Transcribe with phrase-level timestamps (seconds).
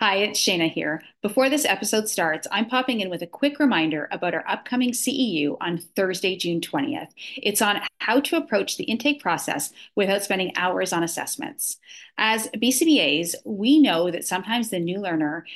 [0.00, 1.02] Hi, it's Shayna here.
[1.22, 5.56] Before this episode starts, I'm popping in with a quick reminder about our upcoming CEU
[5.60, 7.10] on Thursday, June 20th.
[7.36, 11.78] It's on how to approach the intake process without spending hours on assessments.
[12.18, 15.46] As BCBAs, we know that sometimes the new learner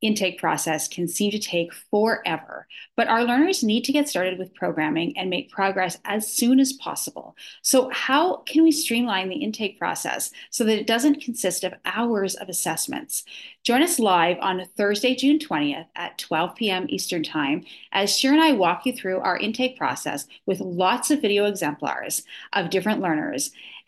[0.00, 2.66] intake process can seem to take forever,
[2.96, 6.72] but our learners need to get started with programming and make progress as soon as
[6.72, 7.36] possible.
[7.62, 12.34] So, how can we streamline the intake process so that it doesn't consist of hours
[12.34, 13.24] of assessments?
[13.62, 16.86] Join us live on Thursday, June 20th at 12 p.m.
[16.88, 21.20] Eastern Time as Shira and I walk you through our intake process with lots of
[21.20, 23.50] video exemplars of different learners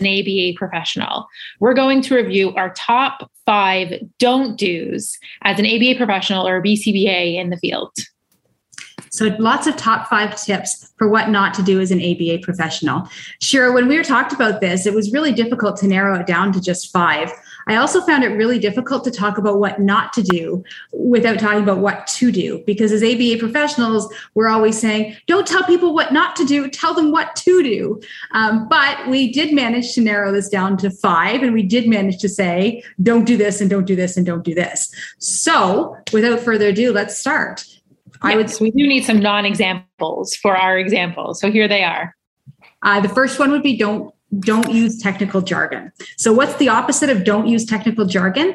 [0.00, 1.26] an ABA professional.
[1.60, 6.62] We're going to review our top five don't do's as an ABA professional or a
[6.62, 7.92] BCBA in the field.
[9.10, 13.08] So, lots of top five tips for what not to do as an ABA professional.
[13.40, 16.52] Shira, when we were talked about this, it was really difficult to narrow it down
[16.52, 17.30] to just five.
[17.66, 21.62] I also found it really difficult to talk about what not to do without talking
[21.62, 22.62] about what to do.
[22.66, 26.94] Because as ABA professionals, we're always saying, don't tell people what not to do, tell
[26.94, 28.00] them what to do.
[28.32, 32.18] Um, but we did manage to narrow this down to five, and we did manage
[32.18, 34.92] to say, don't do this, and don't do this, and don't do this.
[35.18, 37.64] So without further ado, let's start.
[38.22, 38.52] I would.
[38.60, 41.40] we do need some non-examples for our examples.
[41.40, 42.16] So here they are.
[42.82, 45.92] Uh, the first one would be don't don't use technical jargon.
[46.16, 48.54] So, what's the opposite of don't use technical jargon?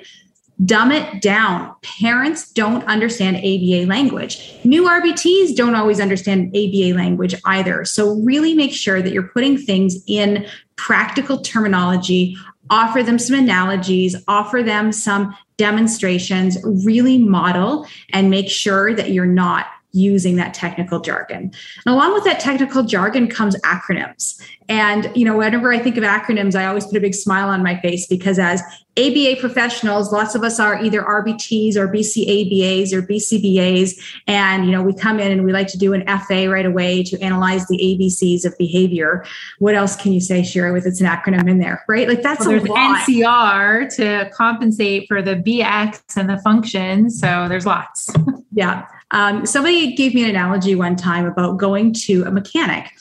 [0.66, 1.74] Dumb it down.
[1.82, 4.58] Parents don't understand ABA language.
[4.66, 7.86] New RBTs don't always understand ABA language either.
[7.86, 10.46] So, really make sure that you're putting things in
[10.76, 12.36] practical terminology,
[12.70, 19.26] offer them some analogies, offer them some demonstrations, really model and make sure that you're
[19.26, 21.52] not using that technical jargon.
[21.86, 24.40] And along with that technical jargon comes acronyms.
[24.68, 27.64] And you know, whenever I think of acronyms, I always put a big smile on
[27.64, 28.62] my face because as
[28.98, 34.84] ABA professionals, lots of us are either RBTs or BCABAs or BCBAs, and you know,
[34.84, 37.78] we come in and we like to do an FA right away to analyze the
[37.78, 39.26] ABCs of behavior.
[39.58, 42.08] What else can you say, Shira, with it's an acronym in there, right?
[42.08, 47.10] Like that's well, there's NCR to compensate for the BX and the function.
[47.10, 48.12] So there's lots.
[48.52, 48.86] yeah.
[49.12, 52.92] Um, somebody gave me an analogy one time about going to a mechanic.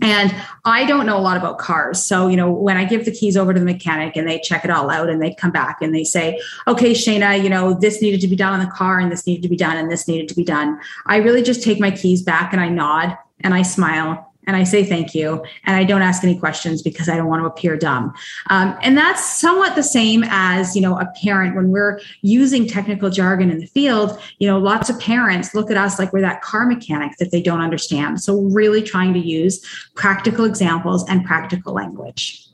[0.00, 2.02] And I don't know a lot about cars.
[2.02, 4.64] So, you know, when I give the keys over to the mechanic and they check
[4.64, 8.00] it all out and they come back and they say, okay, Shayna, you know, this
[8.00, 10.08] needed to be done on the car and this needed to be done and this
[10.08, 10.80] needed to be done.
[11.06, 14.64] I really just take my keys back and I nod and I smile and I
[14.64, 17.76] say thank you, and I don't ask any questions because I don't want to appear
[17.76, 18.12] dumb.
[18.50, 23.08] Um, and that's somewhat the same as you know a parent when we're using technical
[23.10, 24.20] jargon in the field.
[24.38, 27.40] You know, lots of parents look at us like we're that car mechanic that they
[27.40, 28.20] don't understand.
[28.20, 29.64] So really trying to use
[29.94, 32.46] practical examples and practical language.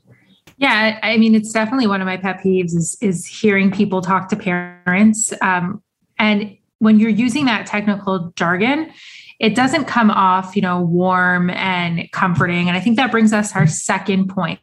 [0.57, 4.29] Yeah, I mean, it's definitely one of my pet peeves is is hearing people talk
[4.29, 5.81] to parents, um,
[6.19, 8.91] and when you're using that technical jargon
[9.39, 12.67] it doesn't come off, you know, warm and comforting.
[12.67, 14.59] And I think that brings us our second point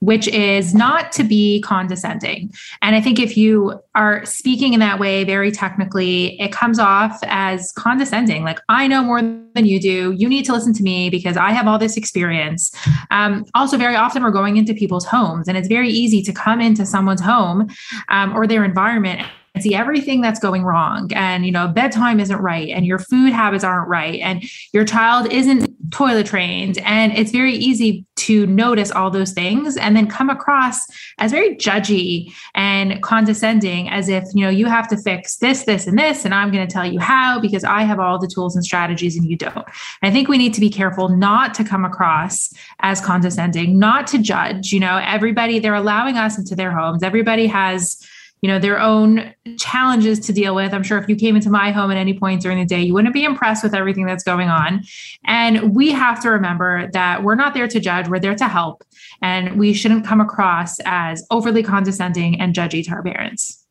[0.00, 2.52] which is not to be condescending.
[2.82, 7.18] And I think if you are speaking in that way, very technically, it comes off
[7.24, 8.44] as condescending.
[8.44, 10.12] Like, I know more than you do.
[10.12, 12.72] You need to listen to me because I have all this experience.
[13.10, 16.60] Um, also, very often we're going into people's homes, and it's very easy to come
[16.60, 17.68] into someone's home
[18.08, 19.26] um, or their environment
[19.62, 23.64] see everything that's going wrong and you know bedtime isn't right and your food habits
[23.64, 29.10] aren't right and your child isn't toilet trained and it's very easy to notice all
[29.10, 30.84] those things and then come across
[31.18, 35.86] as very judgy and condescending as if you know you have to fix this this
[35.86, 38.56] and this and i'm going to tell you how because i have all the tools
[38.56, 39.66] and strategies and you don't.
[40.02, 44.18] I think we need to be careful not to come across as condescending not to
[44.18, 47.02] judge you know everybody they're allowing us into their homes.
[47.02, 48.06] Everybody has
[48.40, 50.72] you know their own challenges to deal with.
[50.72, 52.94] I'm sure if you came into my home at any point during the day you
[52.94, 54.84] wouldn't be impressed with everything that's going on.
[55.24, 58.84] And we have to remember that we're not there to judge we're there to help.
[59.22, 63.64] And we shouldn't come across as overly condescending and judgy to our parents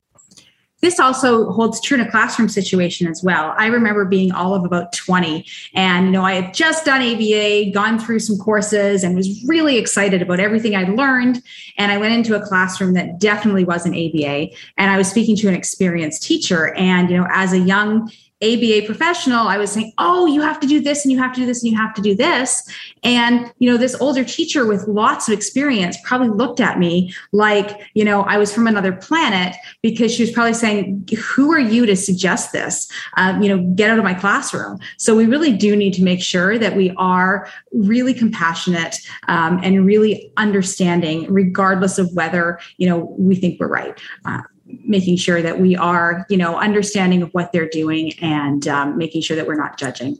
[0.81, 3.53] this also holds true in a classroom situation as well.
[3.57, 7.71] I remember being all of about 20 and you know I had just done ABA,
[7.71, 11.41] gone through some courses and was really excited about everything I'd learned
[11.77, 15.47] and I went into a classroom that definitely wasn't ABA and I was speaking to
[15.47, 18.11] an experienced teacher and you know as a young
[18.43, 21.39] ABA professional, I was saying, oh, you have to do this and you have to
[21.39, 22.63] do this and you have to do this.
[23.03, 27.81] And, you know, this older teacher with lots of experience probably looked at me like,
[27.95, 31.87] you know, I was from another planet because she was probably saying, who are you
[31.87, 32.91] to suggest this?
[33.17, 34.77] Um, you know, get out of my classroom.
[34.97, 39.83] So we really do need to make sure that we are really compassionate um, and
[39.83, 43.99] really understanding, regardless of whether, you know, we think we're right.
[44.25, 44.41] Uh,
[44.87, 49.21] making sure that we are, you know, understanding of what they're doing and um, making
[49.21, 50.17] sure that we're not judging.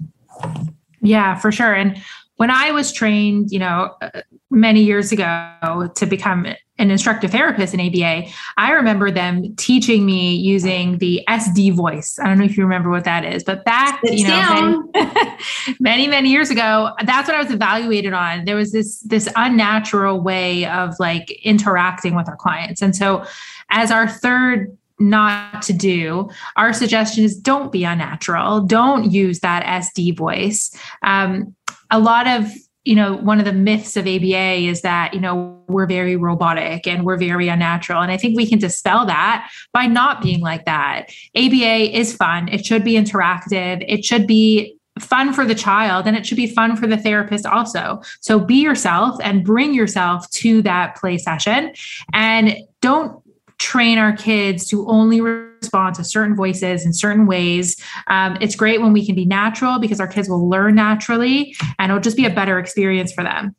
[1.02, 1.74] Yeah, for sure.
[1.74, 2.02] And
[2.38, 4.22] when I was trained, you know, uh,
[4.52, 6.46] many years ago to become
[6.80, 12.20] an instructive therapist in ABA, I remember them teaching me using the SD voice.
[12.20, 15.36] I don't know if you remember what that is, but back, you know, many,
[15.80, 18.46] many, many years ago, that's what I was evaluated on.
[18.46, 22.84] There was this this unnatural way of like interacting with our clients.
[22.84, 23.26] And so
[23.70, 28.62] as our third not to do, our suggestion is don't be unnatural.
[28.62, 30.76] Don't use that SD voice.
[31.04, 31.56] Um,
[31.92, 32.52] a lot of
[32.88, 36.88] you know, one of the myths of ABA is that, you know, we're very robotic
[36.88, 38.02] and we're very unnatural.
[38.02, 41.10] And I think we can dispel that by not being like that.
[41.36, 42.48] ABA is fun.
[42.48, 43.84] It should be interactive.
[43.90, 47.46] It should be fun for the child and it should be fun for the therapist
[47.46, 48.02] also.
[48.22, 51.74] So be yourself and bring yourself to that play session
[52.14, 53.22] and don't
[53.58, 57.82] train our kids to only respond to certain voices in certain ways.
[58.08, 61.92] Um, it's great when we can be natural because our kids will learn naturally and
[61.92, 63.56] it'll just be a better experience for them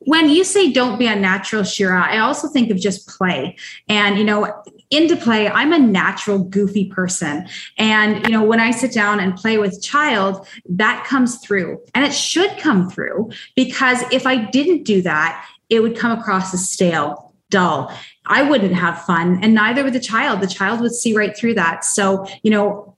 [0.00, 3.56] when you say don't be unnatural, Shira, I also think of just play.
[3.88, 7.46] And, you know, into play, I'm a natural, goofy person.
[7.76, 12.04] And, you know, when I sit down and play with child, that comes through and
[12.04, 16.66] it should come through because if I didn't do that, it would come across as
[16.66, 17.92] stale, dull.
[18.28, 20.40] I wouldn't have fun, and neither would the child.
[20.40, 21.84] The child would see right through that.
[21.84, 22.94] So, you know,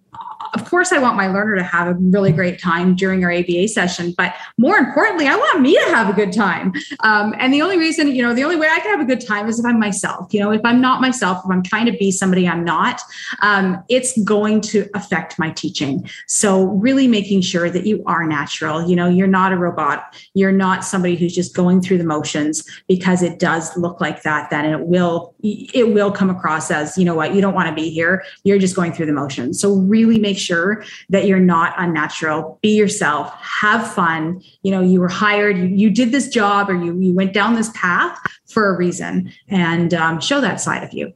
[0.55, 3.69] of course, I want my learner to have a really great time during our ABA
[3.69, 6.73] session, but more importantly, I want me to have a good time.
[7.01, 9.25] Um, and the only reason, you know, the only way I can have a good
[9.25, 10.33] time is if I'm myself.
[10.33, 13.01] You know, if I'm not myself, if I'm trying to be somebody I'm not,
[13.43, 16.09] um, it's going to affect my teaching.
[16.27, 18.89] So, really making sure that you are natural.
[18.89, 20.17] You know, you're not a robot.
[20.35, 24.51] You're not somebody who's just going through the motions because it does look like that.
[24.51, 27.75] Then it will it will come across as you know what you don't want to
[27.75, 28.25] be here.
[28.45, 29.61] You're just going through the motions.
[29.61, 32.59] So, really make sure that you're not unnatural.
[32.63, 34.43] Be yourself, have fun.
[34.63, 37.55] You know, you were hired, you, you did this job or you, you went down
[37.55, 41.13] this path for a reason and um, show that side of you.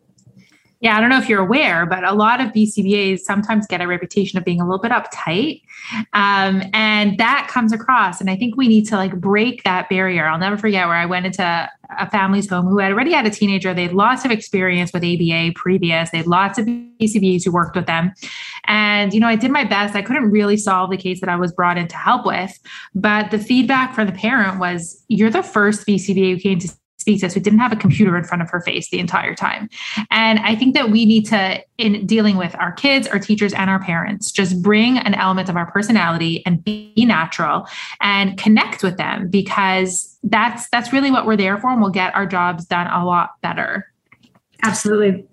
[0.84, 3.86] Yeah, I don't know if you're aware, but a lot of BCBAs sometimes get a
[3.86, 5.62] reputation of being a little bit uptight.
[6.12, 8.20] Um, and that comes across.
[8.20, 10.26] And I think we need to like break that barrier.
[10.26, 13.30] I'll never forget where I went into a family's home who had already had a
[13.30, 13.74] teenager.
[13.74, 16.10] They had lots of experience with ABA previous.
[16.10, 18.12] They had lots of BCBAs who worked with them.
[18.66, 19.94] And, you know, I did my best.
[19.94, 22.58] I couldn't really solve the case that I was brought in to help with.
[22.94, 26.68] But the feedback from the parent was, you're the first BCBA who came to
[27.04, 29.34] speak to us who didn't have a computer in front of her face the entire
[29.34, 29.68] time.
[30.10, 33.68] And I think that we need to, in dealing with our kids, our teachers, and
[33.68, 37.68] our parents, just bring an element of our personality and be natural
[38.00, 42.14] and connect with them because that's that's really what we're there for and we'll get
[42.14, 43.92] our jobs done a lot better.
[44.62, 45.26] Absolutely.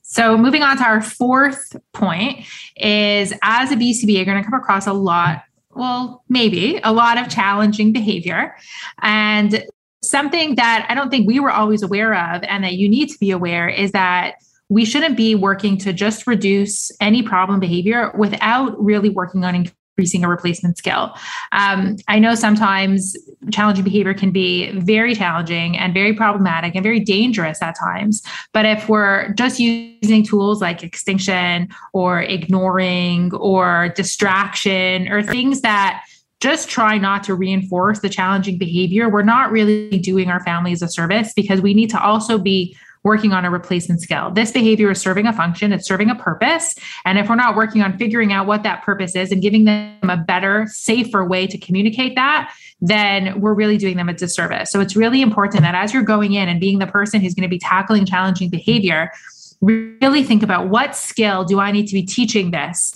[0.00, 2.44] So moving on to our fourth point
[2.76, 7.18] is as a BCB, you're going to come across a lot well, maybe a lot
[7.18, 8.54] of challenging behavior.
[9.00, 9.64] And
[10.02, 13.18] something that I don't think we were always aware of and that you need to
[13.18, 14.34] be aware is that
[14.68, 20.24] we shouldn't be working to just reduce any problem behavior without really working on increasing
[20.24, 21.14] a replacement skill.
[21.52, 23.14] Um, I know sometimes
[23.52, 28.22] challenging behavior can be very challenging and very problematic and very dangerous at times.
[28.54, 36.04] But if we're just using tools like extinction or ignoring or distraction or things that
[36.42, 40.88] just try not to reinforce the challenging behavior, we're not really doing our families a
[40.88, 44.32] service because we need to also be working on a replacement skill.
[44.32, 46.74] This behavior is serving a function, it's serving a purpose.
[47.04, 49.98] And if we're not working on figuring out what that purpose is and giving them
[50.02, 54.72] a better, safer way to communicate that, then we're really doing them a disservice.
[54.72, 57.48] So it's really important that as you're going in and being the person who's going
[57.48, 59.12] to be tackling challenging behavior,
[59.60, 62.94] really think about what skill do I need to be teaching this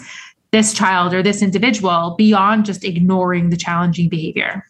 [0.57, 4.65] this child or this individual beyond just ignoring the challenging behavior.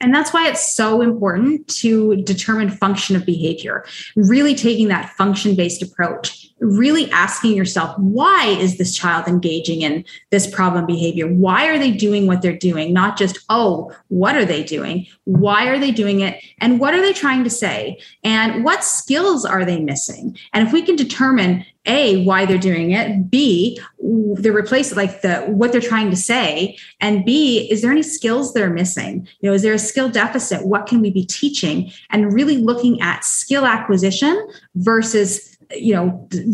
[0.00, 5.56] And that's why it's so important to determine function of behavior, really taking that function
[5.56, 11.26] based approach, really asking yourself, why is this child engaging in this problem behavior?
[11.26, 12.92] Why are they doing what they're doing?
[12.92, 15.08] Not just, oh, what are they doing?
[15.24, 16.40] Why are they doing it?
[16.60, 17.98] And what are they trying to say?
[18.22, 20.38] And what skills are they missing?
[20.52, 23.30] And if we can determine a why they're doing it.
[23.30, 26.76] B the replace like the what they're trying to say.
[27.00, 29.26] And b is there any skills that are missing?
[29.40, 30.66] You know is there a skill deficit?
[30.66, 31.90] What can we be teaching?
[32.10, 36.08] And really looking at skill acquisition versus you know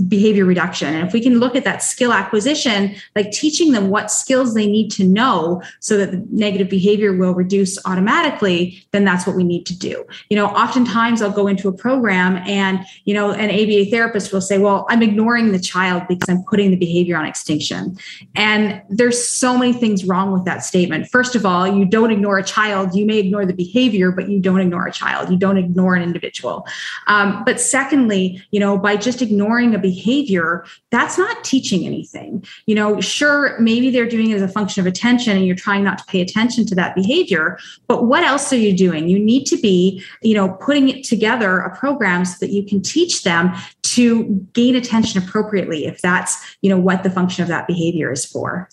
[0.09, 0.93] behavior reduction.
[0.93, 4.67] And if we can look at that skill acquisition like teaching them what skills they
[4.67, 9.45] need to know so that the negative behavior will reduce automatically then that's what we
[9.45, 10.05] need to do.
[10.31, 14.41] You know oftentimes i'll go into a program and you know an aba therapist will
[14.41, 17.97] say well i'm ignoring the child because i'm putting the behavior on extinction.
[18.35, 21.09] And there's so many things wrong with that statement.
[21.09, 22.97] First of all you don't ignore a child.
[22.97, 25.31] You may ignore the behavior but you don't ignore a child.
[25.31, 26.67] You don't ignore an individual.
[27.07, 32.45] Um, but secondly you know by just ignoring a behavior, that's not teaching anything.
[32.67, 35.85] You know, sure, maybe they're doing it as a function of attention and you're trying
[35.85, 39.09] not to pay attention to that behavior, but what else are you doing?
[39.09, 42.83] You need to be, you know, putting it together a program so that you can
[42.83, 47.67] teach them to gain attention appropriately if that's, you know, what the function of that
[47.67, 48.69] behavior is for.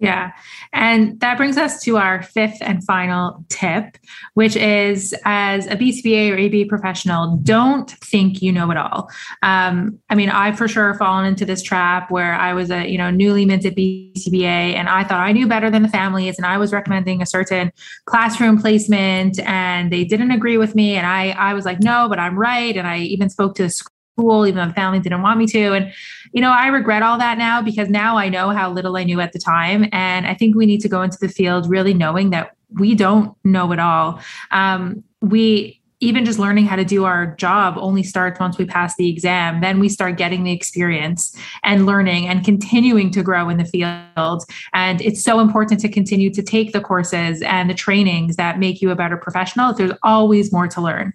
[0.00, 0.32] Yeah.
[0.72, 3.98] And that brings us to our fifth and final tip,
[4.32, 9.10] which is as a BCBA or ABA professional, don't think you know it all.
[9.42, 12.96] Um, I mean, I for sure fallen into this trap where I was a, you
[12.96, 16.56] know, newly minted BCBA and I thought I knew better than the families and I
[16.56, 17.70] was recommending a certain
[18.06, 20.96] classroom placement and they didn't agree with me.
[20.96, 22.74] And I, I was like, no, but I'm right.
[22.74, 25.72] And I even spoke to the school, even though family didn't want me to.
[25.72, 25.92] And,
[26.32, 29.20] you know, I regret all that now because now I know how little I knew
[29.20, 29.88] at the time.
[29.92, 33.34] And I think we need to go into the field really knowing that we don't
[33.44, 34.20] know it all.
[34.50, 38.96] Um, we, even just learning how to do our job only starts once we pass
[38.96, 39.60] the exam.
[39.60, 44.44] Then we start getting the experience and learning and continuing to grow in the field.
[44.72, 48.80] And it's so important to continue to take the courses and the trainings that make
[48.80, 49.74] you a better professional.
[49.74, 51.12] There's always more to learn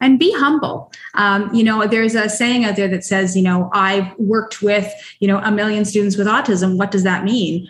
[0.00, 0.92] and be humble.
[1.14, 4.92] Um, you know, there's a saying out there that says, you know, I've worked with,
[5.20, 6.76] you know, a million students with autism.
[6.76, 7.68] What does that mean?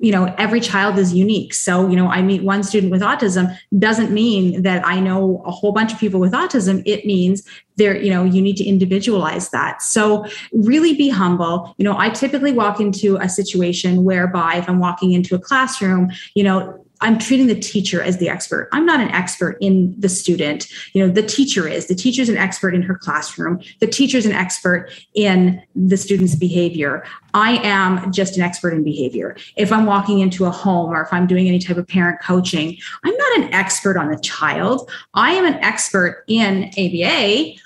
[0.00, 3.56] you know every child is unique so you know i meet one student with autism
[3.78, 7.42] doesn't mean that i know a whole bunch of people with autism it means
[7.76, 12.08] there you know you need to individualize that so really be humble you know i
[12.08, 17.18] typically walk into a situation whereby if i'm walking into a classroom you know I'm
[17.18, 18.68] treating the teacher as the expert.
[18.72, 20.68] I'm not an expert in the student.
[20.92, 21.86] You know, the teacher is.
[21.86, 23.60] The teacher's an expert in her classroom.
[23.80, 27.04] The teacher's an expert in the student's behavior.
[27.34, 29.36] I am just an expert in behavior.
[29.56, 32.76] If I'm walking into a home or if I'm doing any type of parent coaching,
[33.04, 34.90] I'm not an expert on the child.
[35.14, 37.58] I am an expert in ABA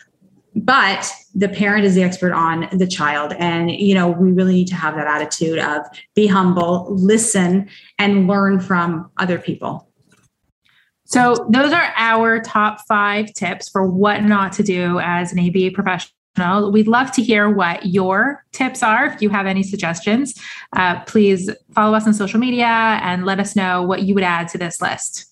[0.55, 3.35] but the parent is the expert on the child.
[3.39, 7.69] And you know we really need to have that attitude of be humble listen
[7.99, 9.89] and learn from other people.
[11.05, 15.71] So those are our top five tips for what not to do as an aba
[15.73, 16.73] professional.
[16.73, 19.05] We'd love to hear what your tips are.
[19.05, 20.35] If you have any suggestions
[20.75, 24.49] uh, please follow us on social media and let us know what you would add
[24.49, 25.32] to this list